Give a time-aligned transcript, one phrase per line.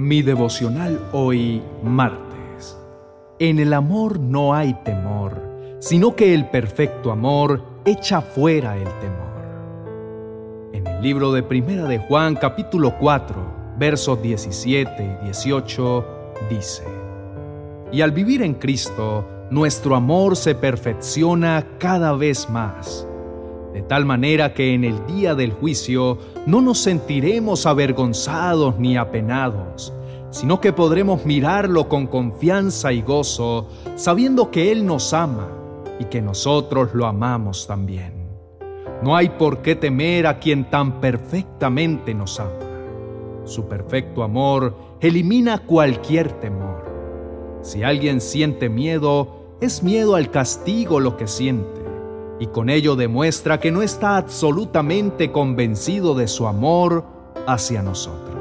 [0.00, 2.74] Mi devocional hoy, martes.
[3.38, 10.70] En el amor no hay temor, sino que el perfecto amor echa fuera el temor.
[10.72, 16.06] En el libro de Primera de Juan, capítulo 4, versos 17 y 18,
[16.48, 16.84] dice,
[17.92, 23.06] Y al vivir en Cristo, nuestro amor se perfecciona cada vez más
[23.72, 29.92] de tal manera que en el día del juicio no nos sentiremos avergonzados ni apenados,
[30.30, 35.48] sino que podremos mirarlo con confianza y gozo, sabiendo que Él nos ama
[35.98, 38.28] y que nosotros lo amamos también.
[39.02, 42.50] No hay por qué temer a quien tan perfectamente nos ama.
[43.44, 46.84] Su perfecto amor elimina cualquier temor.
[47.62, 51.80] Si alguien siente miedo, es miedo al castigo lo que siente
[52.40, 57.04] y con ello demuestra que no está absolutamente convencido de su amor
[57.46, 58.39] hacia nosotros.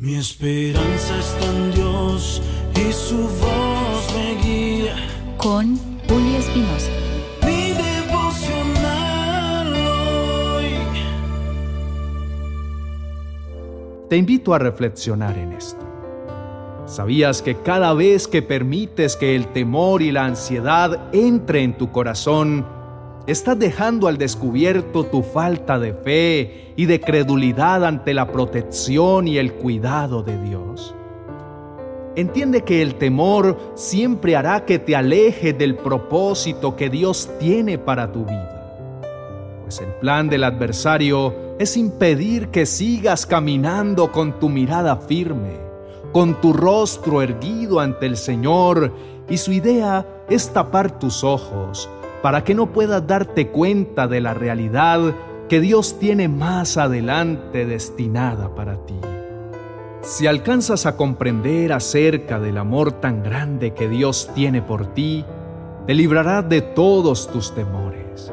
[0.00, 2.40] Mi esperanza está en Dios
[2.72, 4.94] y su voz me guía.
[5.36, 5.76] Con
[6.08, 6.92] Julio Espinosa.
[7.44, 10.66] Mi devocional hoy.
[14.08, 15.84] Te invito a reflexionar en esto.
[16.86, 21.90] ¿Sabías que cada vez que permites que el temor y la ansiedad entre en tu
[21.90, 22.64] corazón,
[23.28, 29.36] estás dejando al descubierto tu falta de fe y de credulidad ante la protección y
[29.36, 30.94] el cuidado de Dios.
[32.16, 38.10] Entiende que el temor siempre hará que te aleje del propósito que Dios tiene para
[38.10, 38.98] tu vida.
[39.62, 45.58] Pues el plan del adversario es impedir que sigas caminando con tu mirada firme,
[46.12, 48.90] con tu rostro erguido ante el Señor,
[49.28, 51.90] y su idea es tapar tus ojos
[52.22, 55.14] para que no puedas darte cuenta de la realidad
[55.48, 59.00] que Dios tiene más adelante destinada para ti.
[60.02, 65.24] Si alcanzas a comprender acerca del amor tan grande que Dios tiene por ti,
[65.86, 68.32] te librará de todos tus temores.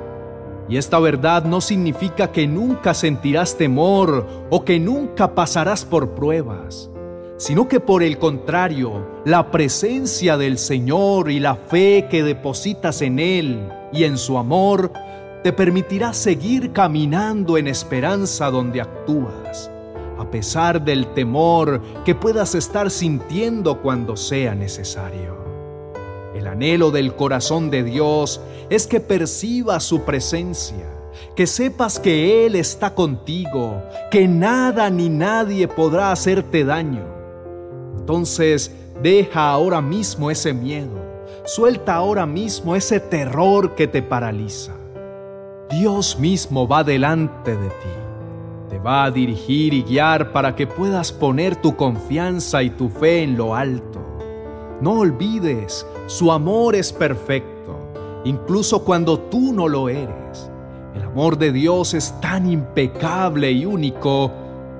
[0.67, 6.89] Y esta verdad no significa que nunca sentirás temor o que nunca pasarás por pruebas
[7.37, 13.19] sino que por el contrario, la presencia del Señor y la fe que depositas en
[13.19, 14.91] Él y en su amor
[15.43, 19.71] te permitirá seguir caminando en esperanza donde actúas,
[20.17, 25.35] a pesar del temor que puedas estar sintiendo cuando sea necesario.
[26.35, 30.85] El anhelo del corazón de Dios es que percibas su presencia,
[31.35, 33.81] que sepas que Él está contigo,
[34.11, 37.15] que nada ni nadie podrá hacerte daño
[38.05, 41.04] entonces deja ahora mismo ese miedo,
[41.45, 44.73] suelta ahora mismo ese terror que te paraliza.
[45.69, 51.11] Dios mismo va delante de ti, te va a dirigir y guiar para que puedas
[51.11, 53.99] poner tu confianza y tu fe en lo alto.
[54.81, 57.77] No olvides, su amor es perfecto,
[58.25, 60.51] incluso cuando tú no lo eres.
[60.93, 64.31] El amor de Dios es tan impecable y único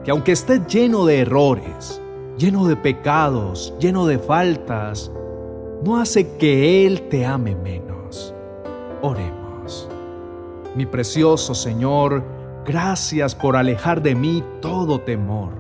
[0.04, 2.00] que aunque estés lleno de errores,
[2.38, 5.12] lleno de pecados, lleno de faltas,
[5.86, 8.34] no hace que Él te ame menos.
[9.02, 9.88] Oremos.
[10.76, 12.24] Mi precioso Señor,
[12.66, 15.54] gracias por alejar de mí todo temor.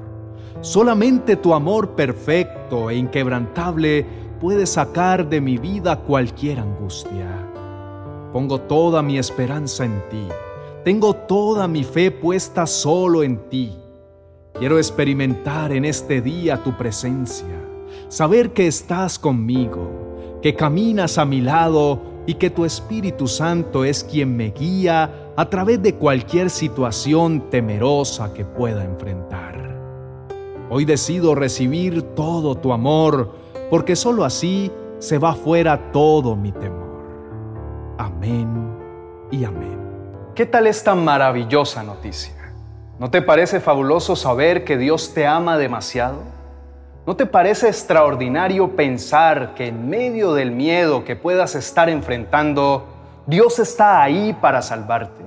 [0.59, 4.05] Solamente tu amor perfecto e inquebrantable
[4.41, 7.29] puede sacar de mi vida cualquier angustia.
[8.33, 10.27] Pongo toda mi esperanza en ti.
[10.83, 13.71] Tengo toda mi fe puesta solo en ti
[14.57, 17.61] Quiero experimentar en este día tu presencia,
[18.07, 20.04] saber que estás conmigo,
[20.45, 25.49] que caminas a mi lado y que tu Espíritu Santo es quien me guía a
[25.49, 29.75] través de cualquier situación temerosa que pueda enfrentar.
[30.69, 33.33] Hoy decido recibir todo tu amor,
[33.71, 37.95] porque sólo así se va fuera todo mi temor.
[37.97, 38.77] Amén
[39.31, 39.79] y amén.
[40.35, 42.53] ¿Qué tal esta maravillosa noticia?
[42.99, 46.19] ¿No te parece fabuloso saber que Dios te ama demasiado?
[47.07, 52.87] ¿No te parece extraordinario pensar que en medio del miedo que puedas estar enfrentando,
[53.27, 55.23] Dios está ahí para salvarte?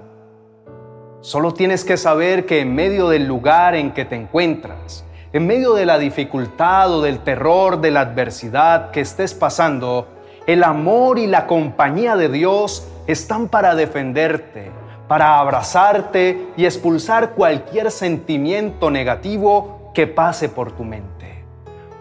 [1.20, 5.74] Solo tienes que saber que en medio del lugar en que te encuentras, en medio
[5.74, 10.08] de la dificultad o del terror de la adversidad que estés pasando,
[10.48, 14.72] el amor y la compañía de Dios están para defenderte,
[15.06, 21.17] para abrazarte y expulsar cualquier sentimiento negativo que pase por tu mente.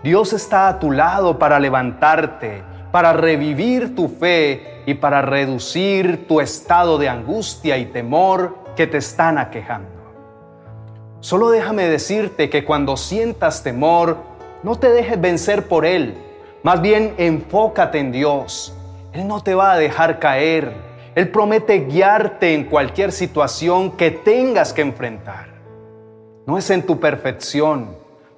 [0.03, 6.39] Dios está a tu lado para levantarte, para revivir tu fe y para reducir tu
[6.39, 9.89] estado de angustia y temor que te están aquejando.
[11.19, 14.17] Solo déjame decirte que cuando sientas temor,
[14.63, 16.15] No te dejes vencer por Él.
[16.63, 18.73] Más bien enfócate en Dios.
[19.13, 20.73] Él no te va a dejar caer.
[21.15, 25.47] Él promete guiarte en cualquier situación que tengas que enfrentar.
[26.45, 27.95] No es en tu perfección,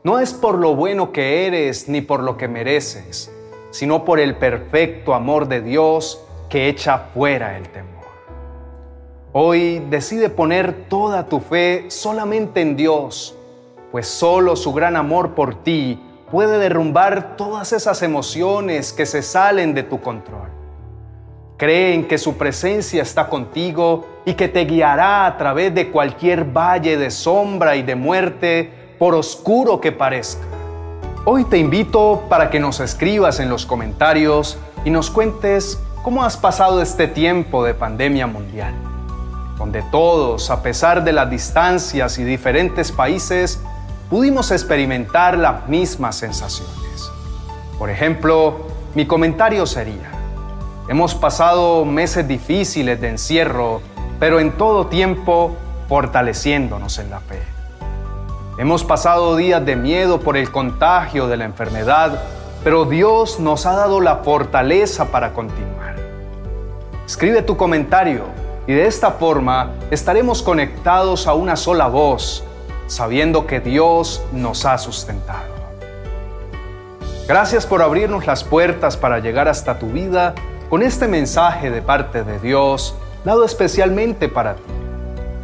[0.09, 3.31] no es por lo bueno que eres ni por lo que mereces,
[3.69, 6.19] sino por el perfecto amor de Dios
[6.49, 8.07] que echa fuera el temor.
[9.33, 13.35] Hoy decide poner toda tu fe solamente en Dios,
[13.91, 16.01] pues solo su gran amor por ti
[16.31, 20.49] puede derrumbar todas esas emociones que se salen de tu control.
[21.57, 26.45] Cree en que su presencia está contigo y que te guiará a través de cualquier
[26.45, 30.45] valle de sombra y de muerte, por oscuro que parezca.
[31.23, 36.35] Hoy te invito para que nos escribas en los comentarios y nos cuentes cómo has
[36.35, 38.73] pasado este tiempo de pandemia mundial,
[39.57, 43.61] donde todos, a pesar de las distancias y diferentes países,
[44.09, 47.09] pudimos experimentar las mismas sensaciones.
[47.77, 50.11] Por ejemplo, mi comentario sería,
[50.89, 53.81] hemos pasado meses difíciles de encierro,
[54.19, 55.55] pero en todo tiempo
[55.87, 57.58] fortaleciéndonos en la fe.
[58.59, 62.21] Hemos pasado días de miedo por el contagio de la enfermedad,
[62.61, 65.95] pero Dios nos ha dado la fortaleza para continuar.
[67.05, 68.25] Escribe tu comentario
[68.67, 72.43] y de esta forma estaremos conectados a una sola voz,
[72.87, 75.53] sabiendo que Dios nos ha sustentado.
[77.29, 80.35] Gracias por abrirnos las puertas para llegar hasta tu vida
[80.69, 84.78] con este mensaje de parte de Dios, dado especialmente para ti.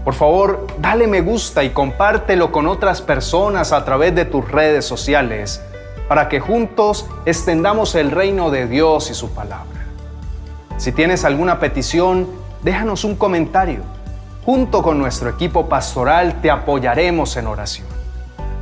[0.05, 4.85] Por favor, dale me gusta y compártelo con otras personas a través de tus redes
[4.85, 5.63] sociales
[6.07, 9.87] para que juntos extendamos el reino de Dios y su palabra.
[10.77, 12.27] Si tienes alguna petición,
[12.61, 13.79] déjanos un comentario.
[14.45, 17.87] Junto con nuestro equipo pastoral te apoyaremos en oración,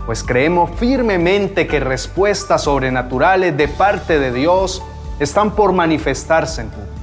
[0.06, 4.82] pues creemos firmemente que respuestas sobrenaturales de parte de Dios
[5.20, 7.03] están por manifestarse en tu.